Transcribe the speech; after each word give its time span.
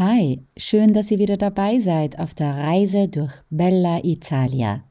Hi, 0.00 0.38
schön, 0.56 0.92
dass 0.92 1.10
ihr 1.10 1.18
wieder 1.18 1.36
dabei 1.36 1.80
seid 1.80 2.20
auf 2.20 2.32
der 2.32 2.56
Reise 2.56 3.08
durch 3.08 3.32
Bella 3.50 3.98
Italia. 4.04 4.84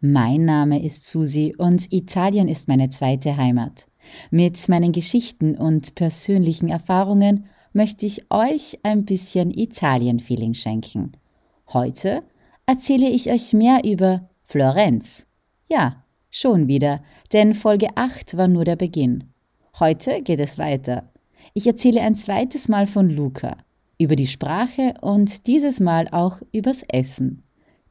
Mein 0.00 0.46
Name 0.46 0.82
ist 0.82 1.06
Susi 1.06 1.54
und 1.56 1.92
Italien 1.92 2.48
ist 2.48 2.66
meine 2.66 2.90
zweite 2.90 3.36
Heimat. 3.36 3.86
Mit 4.32 4.68
meinen 4.68 4.90
Geschichten 4.90 5.56
und 5.56 5.94
persönlichen 5.94 6.70
Erfahrungen 6.70 7.46
möchte 7.72 8.04
ich 8.04 8.32
euch 8.32 8.80
ein 8.82 9.04
bisschen 9.04 9.52
Italien-Feeling 9.52 10.54
schenken. 10.54 11.12
Heute 11.72 12.24
erzähle 12.66 13.08
ich 13.08 13.30
euch 13.30 13.52
mehr 13.52 13.84
über 13.84 14.28
Florenz. 14.42 15.24
Ja, 15.68 16.02
schon 16.32 16.66
wieder, 16.66 17.00
denn 17.32 17.54
Folge 17.54 17.90
8 17.94 18.36
war 18.36 18.48
nur 18.48 18.64
der 18.64 18.74
Beginn. 18.74 19.32
Heute 19.78 20.20
geht 20.20 20.40
es 20.40 20.58
weiter. 20.58 21.12
Ich 21.54 21.64
erzähle 21.64 22.00
ein 22.00 22.16
zweites 22.16 22.66
Mal 22.66 22.88
von 22.88 23.08
Luca 23.08 23.56
über 23.98 24.16
die 24.16 24.26
Sprache 24.26 24.94
und 25.00 25.46
dieses 25.46 25.80
Mal 25.80 26.08
auch 26.10 26.40
übers 26.52 26.82
Essen. 26.88 27.42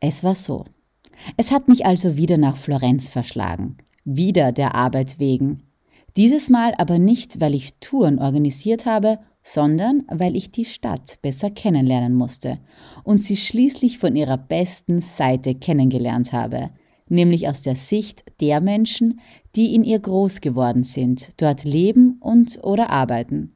Es 0.00 0.24
war 0.24 0.34
so. 0.34 0.64
Es 1.36 1.52
hat 1.52 1.68
mich 1.68 1.86
also 1.86 2.16
wieder 2.16 2.38
nach 2.38 2.56
Florenz 2.56 3.08
verschlagen, 3.08 3.78
wieder 4.04 4.50
der 4.50 4.74
Arbeit 4.74 5.20
wegen. 5.20 5.62
Dieses 6.16 6.50
Mal 6.50 6.74
aber 6.76 6.98
nicht, 6.98 7.40
weil 7.40 7.54
ich 7.54 7.74
Touren 7.78 8.18
organisiert 8.18 8.84
habe, 8.84 9.20
sondern 9.44 10.02
weil 10.08 10.34
ich 10.34 10.50
die 10.50 10.64
Stadt 10.64 11.22
besser 11.22 11.50
kennenlernen 11.50 12.14
musste 12.14 12.58
und 13.04 13.22
sie 13.22 13.36
schließlich 13.36 13.98
von 13.98 14.16
ihrer 14.16 14.38
besten 14.38 15.00
Seite 15.00 15.54
kennengelernt 15.54 16.32
habe, 16.32 16.70
nämlich 17.12 17.48
aus 17.48 17.60
der 17.60 17.76
Sicht 17.76 18.24
der 18.40 18.60
Menschen, 18.60 19.20
die 19.54 19.74
in 19.74 19.84
ihr 19.84 20.00
groß 20.00 20.40
geworden 20.40 20.82
sind, 20.82 21.40
dort 21.40 21.62
leben 21.64 22.16
und 22.20 22.58
oder 22.62 22.90
arbeiten. 22.90 23.54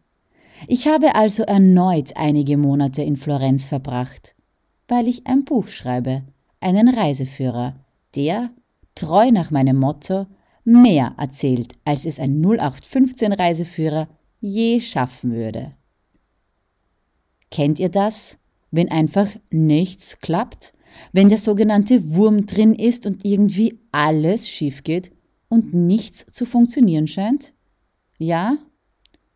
Ich 0.68 0.86
habe 0.86 1.14
also 1.14 1.42
erneut 1.42 2.16
einige 2.16 2.56
Monate 2.56 3.02
in 3.02 3.16
Florenz 3.16 3.66
verbracht, 3.66 4.34
weil 4.88 5.08
ich 5.08 5.26
ein 5.26 5.44
Buch 5.44 5.68
schreibe, 5.68 6.22
einen 6.60 6.88
Reiseführer, 6.88 7.76
der, 8.14 8.50
treu 8.94 9.30
nach 9.30 9.50
meinem 9.50 9.76
Motto, 9.76 10.26
mehr 10.64 11.14
erzählt, 11.18 11.74
als 11.84 12.06
es 12.06 12.18
ein 12.18 12.40
0815 12.42 13.32
Reiseführer 13.32 14.08
je 14.40 14.80
schaffen 14.80 15.32
würde. 15.32 15.72
Kennt 17.50 17.78
ihr 17.78 17.88
das, 17.88 18.38
wenn 18.70 18.90
einfach 18.90 19.28
nichts 19.50 20.18
klappt? 20.20 20.72
Wenn 21.12 21.28
der 21.28 21.38
sogenannte 21.38 22.14
Wurm 22.14 22.46
drin 22.46 22.74
ist 22.74 23.06
und 23.06 23.24
irgendwie 23.24 23.78
alles 23.92 24.48
schief 24.48 24.82
geht 24.82 25.10
und 25.48 25.74
nichts 25.74 26.26
zu 26.30 26.44
funktionieren 26.44 27.06
scheint? 27.06 27.52
Ja? 28.18 28.58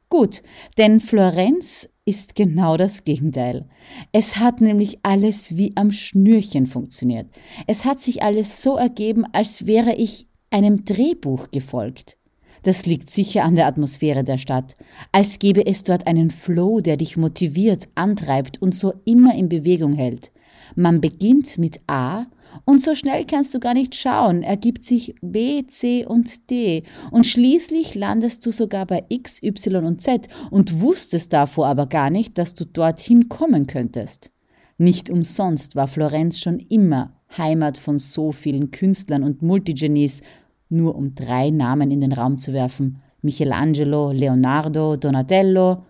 Gut, 0.09 0.43
denn 0.77 0.99
Florenz 0.99 1.89
ist 2.05 2.35
genau 2.35 2.77
das 2.77 3.05
Gegenteil. 3.05 3.69
Es 4.11 4.37
hat 4.37 4.61
nämlich 4.61 4.99
alles 5.05 5.57
wie 5.57 5.77
am 5.77 5.93
Schnürchen 5.93 6.67
funktioniert. 6.67 7.29
Es 7.69 7.85
hat 7.85 8.01
sich 8.01 8.23
alles 8.23 8.63
so 8.63 8.77
ergeben, 8.77 9.25
als 9.33 9.67
wäre 9.67 9.95
ich 9.95 10.27
einem 10.51 10.85
Drehbuch 10.85 11.53
gefolgt. 11.53 12.17
Das 12.63 12.85
liegt 12.85 13.09
sicher 13.09 13.45
an 13.45 13.55
der 13.55 13.67
Atmosphäre 13.67 14.25
der 14.25 14.37
Stadt, 14.37 14.75
als 15.13 15.39
gäbe 15.39 15.65
es 15.65 15.85
dort 15.85 16.07
einen 16.07 16.31
Flow, 16.31 16.81
der 16.81 16.97
dich 16.97 17.17
motiviert, 17.17 17.89
antreibt 17.95 18.61
und 18.61 18.75
so 18.75 18.93
immer 19.05 19.35
in 19.35 19.49
Bewegung 19.49 19.95
hält. 19.95 20.33
Man 20.77 21.01
beginnt 21.01 21.59
mit 21.59 21.81
A 21.87 22.27
und 22.65 22.81
so 22.81 22.95
schnell 22.95 23.25
kannst 23.27 23.55
du 23.55 23.61
gar 23.61 23.75
nicht 23.75 23.95
schauen, 23.95 24.43
ergibt 24.43 24.85
sich 24.85 25.15
B, 25.23 25.67
C 25.67 26.05
und 26.05 26.51
D. 26.51 26.83
Und 27.11 27.27
schließlich 27.27 27.95
landest 27.95 28.45
du 28.45 28.51
sogar 28.51 28.87
bei 28.87 29.05
X, 29.09 29.43
Y 29.43 29.85
und 29.85 30.01
Z 30.01 30.29
und 30.51 30.81
wusstest 30.81 31.33
davor 31.33 31.67
aber 31.67 31.87
gar 31.87 32.11
nicht, 32.11 32.39
dass 32.39 32.55
du 32.55 32.65
dorthin 32.65 33.29
kommen 33.29 33.67
könntest. 33.67 34.31
Nicht 34.79 35.11
umsonst 35.11 35.77
war 35.77 35.87
Florenz 35.87 36.39
schon 36.39 36.59
immer 36.59 37.13
Heimat 37.37 37.79
von 37.79 37.99
so 37.99 38.33
vielen 38.33 38.71
Künstlern 38.71 39.23
und 39.23 39.43
Multigenies, 39.43 40.23
nur 40.69 40.95
um 40.95 41.15
drei 41.15 41.51
Namen 41.51 41.91
in 41.91 42.01
den 42.01 42.13
Raum 42.13 42.39
zu 42.39 42.53
werfen. 42.53 43.03
Michelangelo, 43.23 44.13
Leonardo, 44.13 44.97
Donatello 44.97 45.85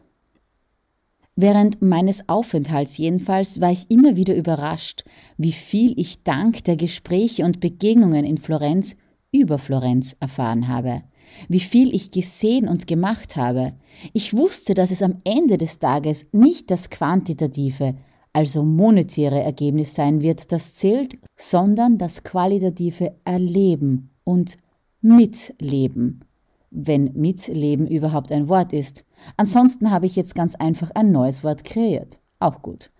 Während 1.37 1.81
meines 1.81 2.29
Aufenthalts 2.29 2.99
jedenfalls 2.99 3.61
war 3.61 3.71
ich 3.71 3.91
immer 3.91 4.17
wieder 4.17 4.37
überrascht, 4.37 5.05
wie 5.37 5.53
viel 5.53 5.99
ich 5.99 6.23
dank 6.23 6.65
der 6.65 6.77
Gespräche 6.77 7.45
und 7.45 7.61
Begegnungen 7.61 8.25
in 8.25 8.37
Florenz 8.37 8.97
über 9.33 9.59
Florenz 9.59 10.17
erfahren 10.19 10.69
habe, 10.69 11.03
wie 11.49 11.61
viel 11.61 11.95
ich 11.95 12.11
gesehen 12.11 12.69
und 12.69 12.87
gemacht 12.87 13.37
habe. 13.37 13.75
Ich 14.13 14.35
wusste, 14.35 14.75
dass 14.75 14.91
es 14.91 15.03
am 15.03 15.21
Ende 15.25 15.57
des 15.57 15.79
Tages 15.79 16.27
nicht 16.33 16.71
das 16.71 16.91
quantitative, 16.91 17.95
also 18.33 18.65
monetäre 18.65 19.41
Ergebnis 19.41 19.95
sein 19.95 20.23
wird, 20.23 20.51
das 20.53 20.75
zählt, 20.75 21.17
sondern 21.37 21.97
das 21.97 22.23
qualitative 22.23 23.15
Erleben 23.25 24.11
und 24.25 24.57
Mitleben 25.01 26.25
wenn 26.71 27.13
Mitleben 27.15 27.87
überhaupt 27.87 28.33
ein 28.33 28.49
Wort 28.49 28.73
ist. 28.73 29.05
Ansonsten 29.37 29.91
habe 29.91 30.07
ich 30.07 30.17
jetzt 30.17 30.35
ganz 30.35 30.55
einfach 30.55 30.91
ein 30.95 31.13
neues 31.13 31.45
Wort 31.45 31.65
kreiert. 31.65 32.21
Auch 32.39 32.63
gut. 32.63 32.91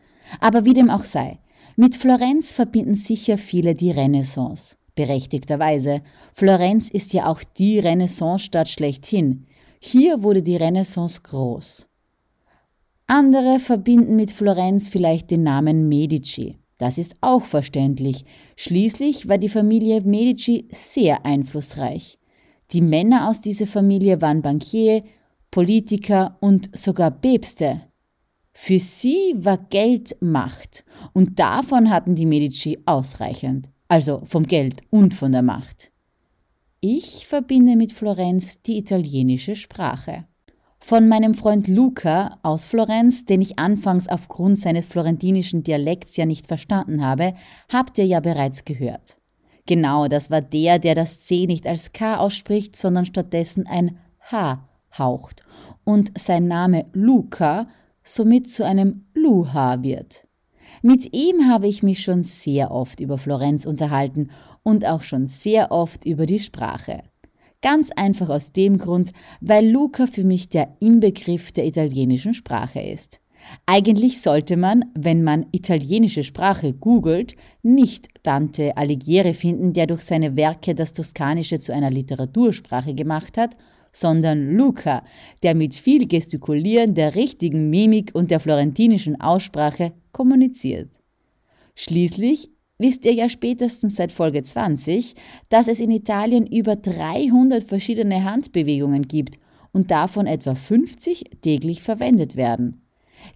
Aber 0.41 0.65
wie 0.65 0.75
dem 0.75 0.91
auch 0.91 1.05
sei, 1.05 1.39
mit 1.77 1.97
Florenz 1.97 2.53
verbinden 2.53 2.95
sicher 2.95 3.39
viele 3.39 3.75
die 3.75 3.91
Renaissance. 3.91 4.77
Berechtigterweise. 4.95 6.03
Florenz 6.35 6.91
ist 6.91 7.15
ja 7.15 7.27
auch 7.27 7.43
die 7.43 7.79
Renaissance-Stadt 7.79 8.69
schlechthin. 8.69 9.47
Hier 9.81 10.23
wurde 10.23 10.43
die 10.43 10.57
Renaissance 10.57 11.23
groß. 11.23 11.87
Andere 13.07 13.59
verbinden 13.59 14.15
mit 14.15 14.31
Florenz 14.31 14.89
vielleicht 14.89 15.31
den 15.31 15.43
Namen 15.43 15.89
Medici. 15.89 16.59
Das 16.79 16.99
ist 16.99 17.17
auch 17.23 17.45
verständlich. 17.45 18.25
Schließlich 18.57 19.29
war 19.29 19.39
die 19.39 19.49
Familie 19.49 20.01
Medici 20.03 20.69
sehr 20.71 21.25
einflussreich. 21.25 22.20
Die 22.73 22.83
Männer 22.83 23.29
aus 23.29 23.41
dieser 23.41 23.67
Familie 23.67 24.21
waren 24.21 24.43
Bankier, 24.43 25.03
Politiker 25.51 26.37
und 26.41 26.71
sogar 26.77 27.11
Päpste. 27.11 27.83
Für 28.53 28.79
sie 28.79 29.35
war 29.37 29.59
Geld 29.59 30.17
Macht 30.21 30.85
und 31.13 31.39
davon 31.39 31.91
hatten 31.91 32.15
die 32.15 32.27
Medici 32.27 32.79
ausreichend, 32.87 33.69
also 33.89 34.23
vom 34.25 34.45
Geld 34.45 34.83
und 34.91 35.15
von 35.15 35.33
der 35.33 35.43
Macht. 35.43 35.91
Ich 36.81 37.27
verbinde 37.27 37.77
mit 37.77 37.93
Florenz 37.93 38.63
die 38.63 38.79
italienische 38.79 39.57
Sprache. 39.57 40.25
Von 40.79 41.09
meinem 41.09 41.35
Freund 41.35 41.69
Luca 41.69 42.39
aus 42.43 42.65
Florenz, 42.67 43.25
den 43.25 43.43
ich 43.43 43.59
anfangs 43.59 44.09
aufgrund 44.09 44.59
seines 44.59 44.87
florentinischen 44.87 45.63
Dialekts 45.63 46.17
ja 46.17 46.25
nicht 46.25 46.47
verstanden 46.47 47.05
habe, 47.05 47.35
habt 47.71 47.99
ihr 47.99 48.07
ja 48.07 48.21
bereits 48.21 48.65
gehört. 48.65 49.20
Genau, 49.71 50.09
das 50.09 50.33
war 50.33 50.41
der, 50.41 50.81
der 50.81 50.97
das 50.97 51.21
C 51.21 51.47
nicht 51.47 51.65
als 51.65 51.93
K 51.93 52.17
ausspricht, 52.17 52.75
sondern 52.75 53.05
stattdessen 53.05 53.69
ein 53.69 53.99
H 54.19 54.67
haucht 54.99 55.45
und 55.85 56.11
sein 56.19 56.49
Name 56.49 56.87
Luca 56.93 57.69
somit 58.03 58.51
zu 58.51 58.67
einem 58.67 59.05
Luha 59.15 59.85
wird. 59.85 60.27
Mit 60.83 61.15
ihm 61.15 61.49
habe 61.49 61.69
ich 61.69 61.85
mich 61.85 62.03
schon 62.03 62.25
sehr 62.25 62.73
oft 62.73 62.99
über 62.99 63.17
Florenz 63.17 63.65
unterhalten 63.65 64.31
und 64.65 64.85
auch 64.85 65.03
schon 65.03 65.29
sehr 65.29 65.71
oft 65.71 66.05
über 66.05 66.27
die 66.27 66.41
Sprache. 66.41 67.05
Ganz 67.63 67.93
einfach 67.95 68.29
aus 68.29 68.51
dem 68.51 68.77
Grund, 68.77 69.13
weil 69.41 69.71
Luca 69.71 70.09
für 70.09 70.25
mich 70.25 70.49
der 70.49 70.75
Inbegriff 70.81 71.53
der 71.53 71.65
italienischen 71.65 72.35
Sprache 72.35 72.81
ist. 72.81 73.20
Eigentlich 73.67 74.21
sollte 74.21 74.57
man, 74.57 74.85
wenn 74.95 75.23
man 75.23 75.47
italienische 75.53 76.23
Sprache 76.23 76.73
googelt, 76.73 77.37
nicht 77.63 78.09
Dante 78.23 78.77
Alighieri 78.77 79.35
finden, 79.35 79.73
der 79.73 79.87
durch 79.87 80.03
seine 80.03 80.37
Werke 80.37 80.75
das 80.75 80.93
Toskanische 80.93 81.59
zu 81.59 81.73
einer 81.73 81.91
Literatursprache 81.91 82.95
gemacht 82.95 83.37
hat, 83.37 83.57
sondern 83.93 84.53
Luca, 84.53 85.03
der 85.43 85.55
mit 85.55 85.75
viel 85.75 86.07
Gestikulieren, 86.07 86.95
der 86.95 87.15
richtigen 87.15 87.71
Mimik 87.71 88.13
und 88.15 88.31
der 88.31 88.41
florentinischen 88.41 89.21
Aussprache 89.21 89.93
kommuniziert. 90.13 90.91
Schließlich 91.75 92.51
wisst 92.79 93.05
ihr 93.05 93.15
ja 93.15 93.29
spätestens 93.29 93.97
seit 93.97 94.13
Folge 94.13 94.43
20, 94.43 95.15
dass 95.49 95.69
es 95.69 95.81
in 95.81 95.91
Italien 95.91 96.47
über 96.47 96.77
300 96.77 97.63
verschiedene 97.63 98.25
Handbewegungen 98.25 99.09
gibt 99.09 99.39
und 99.73 99.91
davon 99.91 100.27
etwa 100.27 100.55
50 100.55 101.25
täglich 101.43 101.83
verwendet 101.83 102.37
werden. 102.37 102.80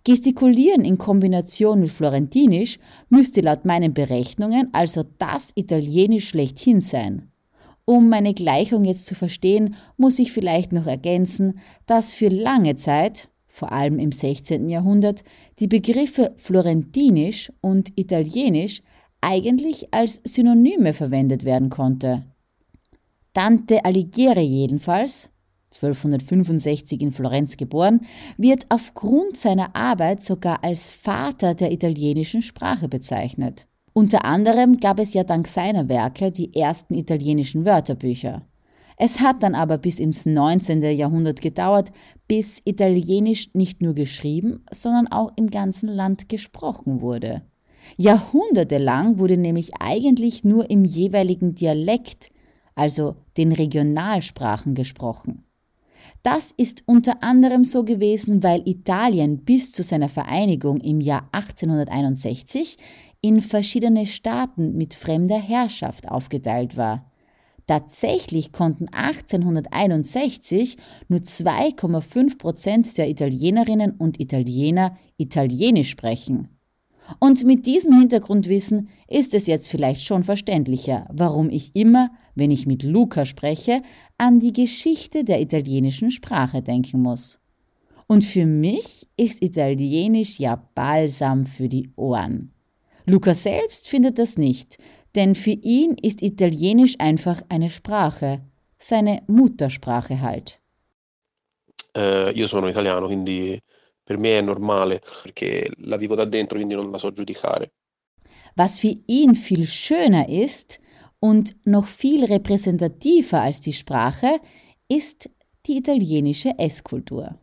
Gestikulieren 0.05 0.85
in 0.85 0.99
Kombination 0.99 1.81
mit 1.81 1.91
Florentinisch 1.91 2.79
müsste 3.09 3.41
laut 3.41 3.65
meinen 3.65 3.95
Berechnungen 3.95 4.69
also 4.73 5.05
das 5.19 5.53
Italienisch 5.55 6.29
schlechthin 6.29 6.81
sein. 6.81 7.31
Um 7.87 8.09
meine 8.09 8.33
Gleichung 8.33 8.85
jetzt 8.85 9.07
zu 9.07 9.15
verstehen, 9.15 9.75
muss 9.97 10.19
ich 10.19 10.33
vielleicht 10.33 10.73
noch 10.73 10.87
ergänzen, 10.87 11.59
dass 11.87 12.15
für 12.15 12.29
lange 12.29 12.77
Zeit, 12.77 13.29
vor 13.47 13.73
allem 13.73 13.99
im 13.99 14.11
16. 14.11 14.69
Jahrhundert, 14.69 15.23
die 15.59 15.69
Begriffe 15.69 16.33
Florentinisch 16.37 17.53
und 17.61 17.93
Italienisch 17.97 18.83
eigentlich 19.21 19.93
als 19.93 20.21
Synonyme 20.25 20.93
verwendet 20.93 21.45
werden 21.45 21.71
konnte. 21.71 22.25
Dante 23.33 23.85
Alighieri 23.85 24.43
jedenfalls 24.43 25.31
1265 25.75 27.01
in 27.01 27.13
Florenz 27.13 27.57
geboren, 27.57 28.01
wird 28.37 28.67
aufgrund 28.69 29.37
seiner 29.37 29.75
Arbeit 29.75 30.23
sogar 30.23 30.63
als 30.63 30.91
Vater 30.91 31.55
der 31.55 31.73
italienischen 31.73 32.43
Sprache 32.43 32.89
bezeichnet. 32.89 33.67
Unter 33.93 34.25
anderem 34.25 34.79
gab 34.79 34.99
es 34.99 35.15
ja 35.15 35.23
dank 35.23 35.47
seiner 35.47 35.89
Werke 35.89 36.31
die 36.31 36.55
ersten 36.55 36.95
italienischen 36.95 37.65
Wörterbücher. 37.65 38.43
Es 38.97 39.21
hat 39.21 39.43
dann 39.43 39.55
aber 39.55 39.79
bis 39.79 39.99
ins 39.99 40.25
19. 40.25 40.83
Jahrhundert 40.83 41.41
gedauert, 41.41 41.91
bis 42.29 42.61
Italienisch 42.65 43.53
nicht 43.55 43.83
nur 43.83 43.95
geschrieben, 43.95 44.65
sondern 44.71 45.09
auch 45.09 45.33
im 45.37 45.51
ganzen 45.51 45.89
Land 45.89 46.29
gesprochen 46.29 47.01
wurde. 47.01 47.43
Jahrhundertelang 47.97 49.19
wurde 49.19 49.37
nämlich 49.37 49.73
eigentlich 49.81 50.45
nur 50.45 50.71
im 50.71 50.85
jeweiligen 50.85 51.55
Dialekt, 51.55 52.31
also 52.75 53.17
den 53.37 53.53
Regionalsprachen 53.53 54.75
gesprochen. 54.75 55.45
Das 56.23 56.53
ist 56.57 56.83
unter 56.87 57.23
anderem 57.23 57.65
so 57.65 57.85
gewesen, 57.85 58.43
weil 58.43 58.63
Italien 58.67 59.45
bis 59.45 59.73
zu 59.73 59.83
seiner 59.83 60.09
Vereinigung 60.09 60.81
im 60.81 61.01
Jahr 61.01 61.29
1861 61.33 62.77
in 63.21 63.41
verschiedene 63.41 64.07
Staaten 64.07 64.77
mit 64.77 64.95
fremder 64.95 65.39
Herrschaft 65.39 66.11
aufgeteilt 66.11 66.77
war. 66.77 67.11
Tatsächlich 67.67 68.53
konnten 68.53 68.89
1861 68.93 70.77
nur 71.09 71.21
2,5 71.21 72.39
Prozent 72.39 72.99
der 72.99 73.09
Italienerinnen 73.09 73.93
und 73.93 74.21
Italiener 74.21 74.99
Italienisch 75.17 75.89
sprechen. 75.89 76.54
Und 77.19 77.45
mit 77.45 77.67
diesem 77.67 77.99
Hintergrundwissen 77.99 78.89
ist 79.09 79.35
es 79.35 79.47
jetzt 79.47 79.69
vielleicht 79.69 80.03
schon 80.03 80.25
verständlicher, 80.25 81.03
warum 81.13 81.51
ich 81.51 81.75
immer, 81.75 82.11
wenn 82.35 82.51
ich 82.51 82.67
mit 82.67 82.83
Luca 82.83 83.27
spreche, 83.27 83.83
an 84.19 84.41
die 84.41 84.53
Geschichte 84.53 85.25
der 85.25 85.41
italienischen 85.41 86.11
Sprache 86.11 86.63
denken 86.63 87.03
muss. 87.03 87.41
Und 88.07 88.25
für 88.25 88.47
mich 88.47 89.07
ist 89.17 89.43
Italienisch 89.43 90.39
ja 90.39 90.57
Balsam 90.75 91.45
für 91.45 91.69
die 91.69 91.91
Ohren. 91.97 92.53
Luca 93.07 93.35
selbst 93.35 93.89
findet 93.89 94.19
das 94.19 94.39
nicht, 94.39 94.79
denn 95.15 95.35
für 95.35 95.51
ihn 95.51 95.97
ist 96.03 96.23
Italienisch 96.23 96.95
einfach 96.99 97.43
eine 97.49 97.71
Sprache, 97.71 98.41
seine 98.79 99.23
Muttersprache 99.27 100.21
halt. 100.21 100.61
Uh, 101.97 102.31
io 102.35 102.49
sono 102.49 102.69
italiano, 102.69 103.07
quindi 103.07 103.57
per 104.05 104.19
me 104.19 104.39
è 104.39 104.41
normale, 104.43 105.03
perché 105.23 105.71
la 105.79 105.97
vivo 105.97 106.15
da 106.15 106.25
dentro, 106.27 106.57
quindi 106.57 106.75
non 106.75 106.91
la 106.91 106.99
so 106.99 107.11
giudicare. 107.11 107.73
Was 108.57 108.79
für 108.79 108.95
ihn 109.07 109.35
viel 109.35 109.67
schöner 109.67 110.29
ist 110.29 110.79
und 111.19 111.57
noch 111.65 111.87
viel 111.87 112.25
repräsentativer 112.25 113.41
als 113.41 113.61
die 113.61 113.73
Sprache, 113.73 114.41
ist 114.87 115.29
die 115.67 115.77
italienische 115.77 116.53
Esskultur. 116.57 117.39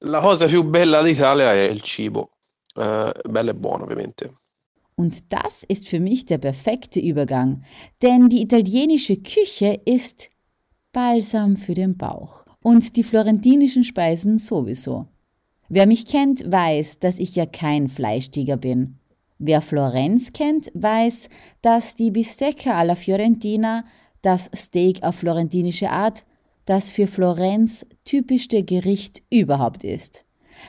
La 0.00 0.20
cosa 0.20 0.46
più 0.46 0.64
bella 0.64 1.00
d'Italia 1.00 1.52
è 1.52 1.70
il 1.70 1.80
cibo, 1.80 2.32
uh, 2.74 3.10
bello 3.30 3.50
e 3.50 3.54
buono 3.54 3.84
ovviamente. 3.84 4.34
Und 4.96 5.32
das 5.32 5.64
ist 5.66 5.88
für 5.88 5.98
mich 5.98 6.26
der 6.26 6.38
perfekte 6.38 7.00
Übergang, 7.00 7.64
denn 8.02 8.28
die 8.28 8.42
italienische 8.42 9.16
Küche 9.16 9.80
ist 9.84 10.28
Balsam 10.92 11.56
für 11.56 11.74
den 11.74 11.96
Bauch 11.96 12.44
und 12.60 12.96
die 12.96 13.02
florentinischen 13.02 13.82
Speisen 13.82 14.38
sowieso. 14.38 15.08
Wer 15.68 15.86
mich 15.86 16.06
kennt, 16.06 16.50
weiß, 16.50 16.98
dass 16.98 17.18
ich 17.18 17.34
ja 17.36 17.46
kein 17.46 17.88
Fleischtiger 17.88 18.56
bin. 18.56 18.98
Wer 19.38 19.60
Florenz 19.60 20.32
kennt, 20.32 20.70
weiß, 20.74 21.28
dass 21.62 21.94
die 21.94 22.10
Bistecca 22.10 22.72
alla 22.72 22.94
Fiorentina, 22.94 23.84
das 24.22 24.50
Steak 24.54 25.02
auf 25.02 25.16
florentinische 25.16 25.90
Art, 25.90 26.24
das 26.66 26.92
für 26.92 27.06
Florenz 27.06 27.84
typischste 28.04 28.62
Gericht 28.62 29.22
überhaupt 29.30 29.84
ist. 29.84 30.24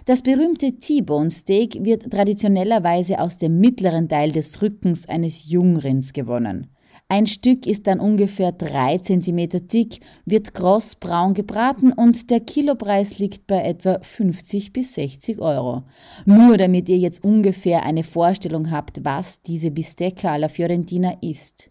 Das 0.05 0.23
berühmte 0.23 0.73
T-Bone 0.73 1.29
Steak 1.29 1.83
wird 1.85 2.11
traditionellerweise 2.11 3.19
aus 3.19 3.37
dem 3.37 3.59
mittleren 3.59 4.09
Teil 4.09 4.31
des 4.31 4.61
Rückens 4.61 5.07
eines 5.07 5.49
Jungrinds 5.49 6.11
gewonnen. 6.11 6.74
Ein 7.07 7.27
Stück 7.27 7.67
ist 7.67 7.85
dann 7.85 7.99
ungefähr 7.99 8.51
drei 8.51 8.97
Zentimeter 8.97 9.59
dick, 9.59 9.99
wird 10.25 10.55
kross 10.55 10.95
braun 10.95 11.35
gebraten 11.35 11.93
und 11.93 12.31
der 12.31 12.39
Kilopreis 12.39 13.19
liegt 13.19 13.45
bei 13.45 13.61
etwa 13.61 13.99
50 14.01 14.73
bis 14.73 14.95
60 14.95 15.39
Euro. 15.39 15.83
Nur 16.25 16.57
damit 16.57 16.89
ihr 16.89 16.97
jetzt 16.97 17.23
ungefähr 17.23 17.83
eine 17.83 18.03
Vorstellung 18.03 18.71
habt, 18.71 19.05
was 19.05 19.43
diese 19.43 19.69
Bistecca 19.69 20.31
alla 20.33 20.49
Fiorentina 20.49 21.15
ist. 21.21 21.69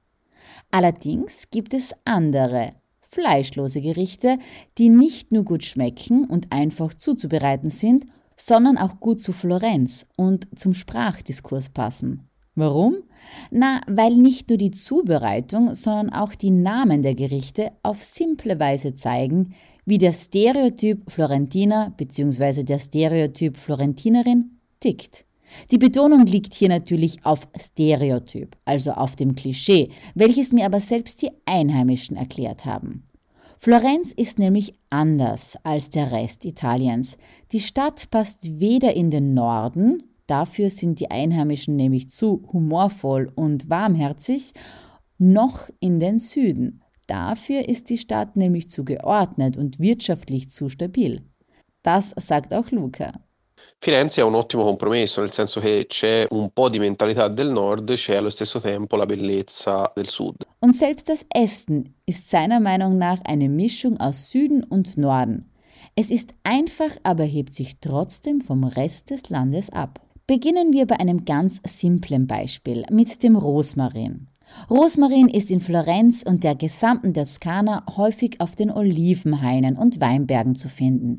Allerdings 0.71 1.51
gibt 1.51 1.75
es 1.75 1.93
andere, 2.05 2.75
fleischlose 3.01 3.81
Gerichte, 3.81 4.39
die 4.79 4.89
nicht 4.89 5.33
nur 5.33 5.45
gut 5.45 5.65
schmecken 5.65 6.27
und 6.27 6.53
einfach 6.53 6.95
zuzubereiten 6.95 7.71
sind, 7.71 8.07
sondern 8.37 8.79
auch 8.79 9.01
gut 9.01 9.21
zu 9.21 9.33
Florenz 9.33 10.07
und 10.17 10.47
zum 10.57 10.75
Sprachdiskurs 10.75 11.71
passen. 11.71 12.29
Warum? 12.57 13.03
Na, 13.51 13.81
weil 13.89 14.15
nicht 14.15 14.49
nur 14.49 14.59
die 14.59 14.71
Zubereitung, 14.71 15.75
sondern 15.75 16.11
auch 16.11 16.35
die 16.35 16.53
Namen 16.53 17.03
der 17.03 17.15
Gerichte 17.15 17.73
auf 17.83 18.05
simple 18.05 18.61
Weise 18.61 18.95
zeigen, 18.95 19.55
wie 19.85 19.99
der 19.99 20.13
Stereotyp 20.13 21.11
Florentiner 21.11 21.93
bzw. 21.97 22.63
der 22.63 22.79
Stereotyp 22.79 23.57
Florentinerin 23.57 24.61
tickt. 24.81 25.25
Die 25.71 25.79
Betonung 25.79 26.27
liegt 26.27 26.55
hier 26.55 26.69
natürlich 26.69 27.25
auf 27.25 27.49
Stereotyp, 27.61 28.57
also 28.65 28.93
auf 28.93 29.17
dem 29.17 29.35
Klischee, 29.35 29.91
welches 30.15 30.53
mir 30.53 30.67
aber 30.67 30.81
selbst 30.81 31.23
die 31.23 31.31
Einheimischen 31.47 32.17
erklärt 32.17 32.65
haben. 32.65 33.05
Florenz 33.59 34.13
ist 34.13 34.39
nämlich 34.39 34.75
anders 34.91 35.57
als 35.63 35.91
der 35.91 36.13
Rest 36.13 36.45
Italiens. 36.45 37.17
Die 37.53 37.61
Stadt 37.61 38.11
passt 38.11 38.61
weder 38.61 38.95
in 38.95 39.11
den 39.11 39.35
Norden, 39.35 40.03
Dafür 40.27 40.71
sind 40.71 41.01
die 41.01 41.11
Einheimischen 41.11 41.77
nämlich 41.77 42.09
zu 42.09 42.49
humorvoll 42.53 43.31
und 43.35 43.69
warmherzig, 43.69 44.53
noch 45.19 45.69
in 45.81 46.01
den 46.01 46.19
Süden. 46.19 46.83
Dafür 47.07 47.69
ist 47.69 47.91
die 47.91 47.99
Stadt 47.99 48.37
nämlich 48.37 48.71
zu 48.71 48.85
geordnet 48.85 49.57
und 49.57 49.79
wirtschaftlich 49.79 50.49
zu 50.49 50.69
stabil. 50.69 51.23
Das 51.83 52.15
sagt 52.17 52.55
auch 52.55 52.71
Luca. 52.71 53.13
Firenze 53.81 54.23
è 54.23 54.25
un 54.25 54.35
ottimo 54.35 54.63
compromesso, 54.63 55.21
nel 55.21 55.31
senso 55.31 55.61
che 55.61 55.87
c'è 55.87 56.27
un 56.31 56.51
po' 56.53 56.71
di 56.71 56.79
mentalità 56.79 57.29
del 57.29 57.51
nord, 57.51 57.93
c'è 57.93 58.17
allo 58.17 58.31
stesso 58.31 58.59
tempo 58.59 58.97
la 58.97 59.05
bellezza 59.05 59.93
del 59.95 60.09
sud. 60.09 60.47
Und 60.61 60.75
selbst 60.75 61.09
das 61.09 61.27
Essen 61.29 61.95
ist 62.07 62.31
seiner 62.31 62.61
Meinung 62.61 62.97
nach 62.97 63.21
eine 63.25 63.49
Mischung 63.49 63.99
aus 63.99 64.31
Süden 64.31 64.65
und 64.65 64.97
Norden. 64.97 65.51
Es 65.97 66.11
ist 66.11 66.35
einfach, 66.43 66.91
aber 67.03 67.25
hebt 67.25 67.55
sich 67.55 67.79
trotzdem 67.81 68.41
vom 68.41 68.65
Rest 68.65 69.11
des 69.11 69.29
Landes 69.29 69.71
ab. 69.71 70.01
Beginnen 70.27 70.73
wir 70.73 70.87
bei 70.87 70.99
einem 70.99 71.27
ganz 71.27 71.61
simplen 71.67 72.27
Beispiel 72.27 72.87
mit 72.91 73.23
dem 73.23 73.37
Rosmarin. 73.37 74.27
Rosmarin 74.71 75.29
ist 75.29 75.51
in 75.51 75.61
Florenz 75.61 76.23
und 76.23 76.45
der 76.45 76.55
gesamten 76.55 77.13
Toskana 77.13 77.85
häufig 77.97 78.41
auf 78.41 78.57
den 78.57 78.71
Olivenhainen 78.71 79.77
und 79.77 80.01
Weinbergen 80.01 80.55
zu 80.55 80.71
finden. 80.71 81.19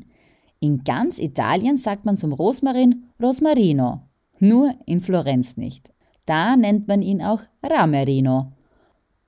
In 0.58 0.82
ganz 0.82 1.20
Italien 1.20 1.76
sagt 1.76 2.04
man 2.04 2.16
zum 2.16 2.32
Rosmarin 2.32 3.04
Rosmarino, 3.22 4.00
nur 4.40 4.74
in 4.86 5.00
Florenz 5.00 5.56
nicht. 5.56 5.92
Da 6.24 6.56
nennt 6.56 6.88
man 6.88 7.00
ihn 7.00 7.22
auch 7.22 7.42
Ramerino. 7.62 8.54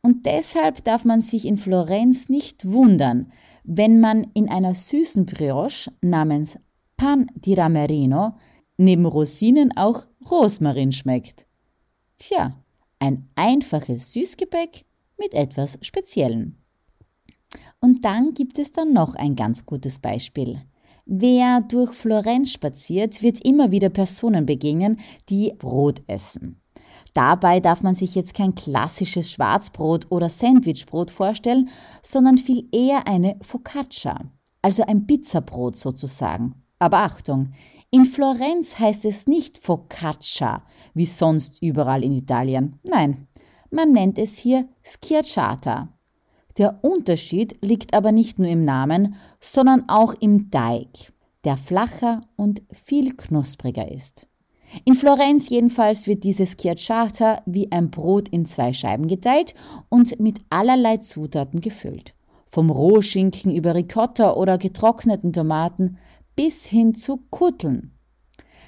Und 0.03 0.27
deshalb 0.27 0.83
darf 0.83 1.05
man 1.05 1.21
sich 1.21 1.47
in 1.47 1.57
Florenz 1.57 2.29
nicht 2.29 2.69
wundern, 2.69 3.31
wenn 3.63 4.01
man 4.01 4.27
in 4.35 4.49
einer 4.49 4.75
süßen 4.75 5.25
Brioche 5.25 5.93
namens 6.01 6.59
Pan 6.97 7.31
di 7.37 7.55
Ramerino 7.55 8.35
neben 8.79 9.05
Rosinen 9.05 9.77
auch 9.77 10.07
Rosmarin 10.31 10.93
schmeckt. 10.93 11.47
Tja, 12.17 12.55
ein 12.99 13.29
einfaches 13.35 14.13
Süßgebäck 14.13 14.87
mit 15.19 15.35
etwas 15.35 15.79
Speziellem. 15.83 16.57
Und 17.81 18.05
dann 18.05 18.35
gibt 18.35 18.59
es 18.59 18.73
dann 18.73 18.93
noch 18.93 19.15
ein 19.15 19.37
ganz 19.37 19.67
gutes 19.67 19.99
Beispiel. 19.99 20.63
Wer 21.07 21.61
durch 21.61 21.93
Florenz 21.93 22.53
spaziert, 22.53 23.23
wird 23.23 23.45
immer 23.45 23.71
wieder 23.71 23.89
Personen 23.89 24.47
begegnen, 24.47 24.99
die 25.29 25.53
Brot 25.57 26.03
essen. 26.07 26.61
Dabei 27.15 27.61
darf 27.61 27.83
man 27.83 27.95
sich 27.95 28.15
jetzt 28.15 28.35
kein 28.35 28.55
klassisches 28.55 29.31
Schwarzbrot 29.31 30.07
oder 30.11 30.29
Sandwichbrot 30.29 31.11
vorstellen, 31.11 31.71
sondern 32.03 32.37
viel 32.37 32.69
eher 32.73 33.07
eine 33.07 33.37
Focaccia, 33.41 34.21
also 34.61 34.85
ein 34.85 35.07
Pizzabrot 35.07 35.77
sozusagen. 35.77 36.63
Aber 36.79 36.99
Achtung, 36.99 37.53
in 37.91 38.05
Florenz 38.05 38.79
heißt 38.79 39.05
es 39.07 39.27
nicht 39.27 39.59
Focaccia, 39.59 40.63
wie 40.95 41.07
sonst 41.07 41.63
überall 41.63 42.05
in 42.05 42.13
Italien. 42.13 42.79
Nein, 42.83 43.29
man 43.71 43.93
nennt 43.93 44.19
es 44.19 44.37
hier 44.37 44.69
Schiacciata. 44.83 45.89
Der 46.59 46.83
Unterschied 46.83 47.57
liegt 47.63 47.95
aber 47.95 48.13
nicht 48.13 48.39
nur 48.39 48.49
im 48.49 48.65
Namen, 48.65 49.15
sondern 49.41 49.89
auch 49.89 50.13
im 50.21 50.51
Teig, 50.51 51.13
der 51.45 51.57
flacher 51.57 52.23
und 52.37 52.63
viel 52.73 53.17
knuspriger 53.17 53.91
ist. 53.91 54.29
In 54.85 54.95
Florenz 54.95 55.49
jedenfalls 55.49 56.07
wird 56.07 56.25
dieses 56.25 56.57
Schiacciata 56.61 57.43
wie 57.47 57.73
ein 57.73 57.91
Brot 57.91 58.29
in 58.29 58.45
zwei 58.45 58.73
Scheiben 58.75 59.07
geteilt 59.07 59.55
und 59.89 60.21
mit 60.21 60.41
allerlei 60.51 60.99
Zutaten 60.99 61.61
gefüllt. 61.61 62.15
Vom 62.45 62.71
Rohschinken 62.71 63.55
über 63.55 63.75
Ricotta 63.75 64.35
oder 64.35 64.59
getrockneten 64.59 65.33
Tomaten 65.33 65.99
bis 66.39 66.67
hin 66.67 66.95
zu 66.95 67.17
Kutteln. 67.31 67.91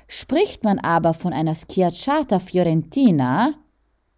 Spricht 0.08 0.64
man 0.64 0.80
aber 0.80 1.14
von 1.14 1.32
einer 1.32 1.54
Schiacciata 1.54 2.40
Fiorentina, 2.40 3.54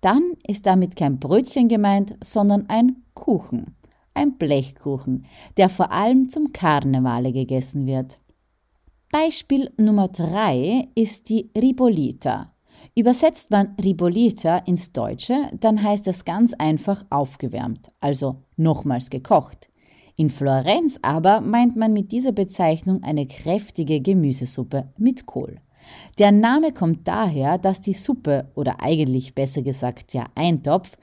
dann 0.01 0.23
ist 0.49 0.65
damit 0.65 0.97
kein 0.97 1.19
Brötchen 1.19 1.69
gemeint, 1.69 2.17
sondern 2.25 2.65
ein 2.71 3.03
Kuchen, 3.13 3.77
ein 4.15 4.39
Blechkuchen, 4.39 5.27
der 5.59 5.69
vor 5.69 5.93
allem 5.93 6.31
zum 6.31 6.55
Karnevale 6.55 7.31
gegessen 7.31 7.87
wird. 7.87 8.21
Beispiel 9.11 9.71
Nummer 9.77 10.09
3 10.09 10.89
ist 10.95 11.29
die 11.29 11.51
Ribolita. 11.55 12.55
Übersetzt 12.95 13.51
man 13.51 13.77
Ribolita 13.85 14.57
ins 14.61 14.95
Deutsche, 14.95 15.51
dann 15.61 15.83
heißt 15.83 16.07
das 16.07 16.25
ganz 16.25 16.55
einfach 16.55 17.05
aufgewärmt, 17.11 17.93
also 18.01 18.45
nochmals 18.57 19.11
gekocht. 19.11 19.69
In 20.17 20.31
Florenz 20.31 20.99
aber 21.03 21.41
meint 21.41 21.77
man 21.77 21.93
mit 21.93 22.13
dieser 22.13 22.33
Bezeichnung 22.33 23.03
eine 23.03 23.27
kräftige 23.27 24.01
Gemüsesuppe 24.01 24.89
mit 24.99 25.27
Kohl. 25.27 25.61
Der 26.19 26.33
Name 26.33 26.73
kommt 26.73 27.09
daher, 27.09 27.59
dass 27.59 27.81
die 27.81 27.95
Suppe 27.95 28.49
oder 28.55 28.77
eigentlich 28.81 29.35
besser 29.35 29.63
gesagt 29.63 30.15
der 30.15 30.27
Eintopf 30.35 30.97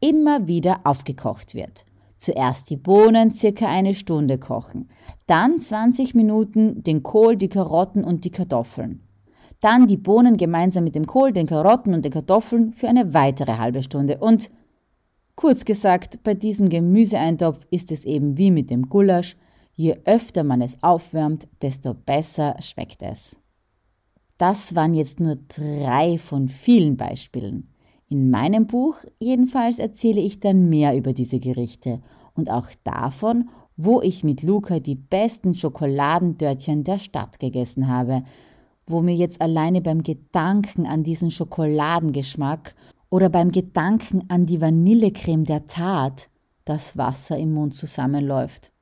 immer 0.00 0.46
wieder 0.46 0.80
aufgekocht 0.84 1.54
wird. 1.54 1.84
Zuerst 2.16 2.70
die 2.70 2.76
Bohnen 2.76 3.34
circa 3.34 3.66
eine 3.66 3.94
Stunde 3.94 4.38
kochen, 4.38 4.88
dann 5.26 5.60
20 5.60 6.14
Minuten 6.14 6.82
den 6.82 7.02
Kohl, 7.02 7.36
die 7.36 7.48
Karotten 7.48 8.02
und 8.04 8.24
die 8.24 8.30
Kartoffeln. 8.30 9.00
Dann 9.60 9.86
die 9.86 9.96
Bohnen 9.96 10.36
gemeinsam 10.36 10.84
mit 10.84 10.94
dem 10.94 11.06
Kohl, 11.06 11.32
den 11.32 11.46
Karotten 11.46 11.94
und 11.94 12.04
den 12.04 12.12
Kartoffeln 12.12 12.72
für 12.72 12.88
eine 12.88 13.14
weitere 13.14 13.56
halbe 13.56 13.82
Stunde. 13.82 14.18
Und 14.18 14.50
kurz 15.36 15.64
gesagt, 15.64 16.22
bei 16.22 16.34
diesem 16.34 16.68
Gemüseeintopf 16.68 17.66
ist 17.70 17.92
es 17.92 18.04
eben 18.04 18.38
wie 18.38 18.50
mit 18.50 18.70
dem 18.70 18.88
Gulasch, 18.88 19.36
je 19.74 19.96
öfter 20.04 20.44
man 20.44 20.62
es 20.62 20.82
aufwärmt, 20.82 21.48
desto 21.62 21.94
besser 21.94 22.56
schmeckt 22.60 23.02
es. 23.02 23.36
Das 24.38 24.74
waren 24.74 24.94
jetzt 24.94 25.20
nur 25.20 25.36
drei 25.48 26.18
von 26.18 26.48
vielen 26.48 26.96
Beispielen. 26.96 27.68
In 28.08 28.30
meinem 28.30 28.66
Buch 28.66 28.96
jedenfalls 29.18 29.78
erzähle 29.78 30.20
ich 30.20 30.40
dann 30.40 30.68
mehr 30.68 30.96
über 30.96 31.12
diese 31.12 31.38
Gerichte 31.38 32.00
und 32.34 32.50
auch 32.50 32.68
davon, 32.82 33.48
wo 33.76 34.00
ich 34.02 34.24
mit 34.24 34.42
Luca 34.42 34.78
die 34.78 34.94
besten 34.94 35.54
Schokoladendörtchen 35.54 36.84
der 36.84 36.98
Stadt 36.98 37.38
gegessen 37.38 37.88
habe, 37.88 38.22
wo 38.86 39.00
mir 39.00 39.14
jetzt 39.14 39.40
alleine 39.40 39.80
beim 39.80 40.02
Gedanken 40.02 40.86
an 40.86 41.02
diesen 41.02 41.30
Schokoladengeschmack 41.30 42.74
oder 43.14 43.28
beim 43.28 43.52
Gedanken 43.52 44.24
an 44.26 44.44
die 44.44 44.60
Vanillecreme 44.60 45.44
der 45.44 45.68
Tat 45.68 46.28
das 46.64 46.96
Wasser 46.96 47.38
im 47.38 47.52
Mund 47.54 47.76
zusammenläuft. 47.76 48.72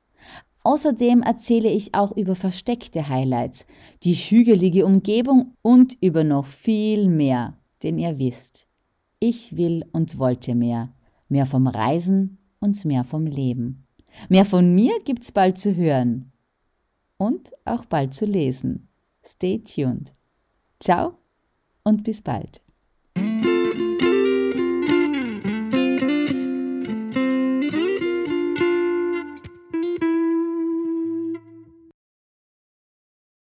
Außerdem 0.63 1.21
erzähle 1.21 1.69
ich 1.69 1.93
auch 1.93 2.17
über 2.17 2.35
versteckte 2.35 3.07
Highlights, 3.09 3.67
die 4.01 4.15
hügelige 4.15 4.87
Umgebung 4.87 5.53
und 5.61 5.95
über 6.01 6.23
noch 6.23 6.47
viel 6.47 7.09
mehr, 7.09 7.59
den 7.83 7.99
ihr 7.99 8.17
wisst. 8.17 8.65
Ich 9.19 9.55
will 9.55 9.85
und 9.91 10.17
wollte 10.17 10.55
mehr. 10.55 10.91
Mehr 11.29 11.45
vom 11.45 11.67
Reisen 11.67 12.39
und 12.59 12.83
mehr 12.85 13.03
vom 13.03 13.27
Leben. 13.27 13.85
Mehr 14.29 14.45
von 14.45 14.73
mir 14.73 14.93
gibt's 15.05 15.31
bald 15.31 15.59
zu 15.59 15.75
hören. 15.75 16.31
Und 17.17 17.53
auch 17.65 17.85
bald 17.85 18.15
zu 18.15 18.25
lesen. 18.25 18.87
Stay 19.23 19.59
tuned. 19.59 20.15
Ciao 20.79 21.19
und 21.83 22.03
bis 22.03 22.23
bald. 22.23 22.63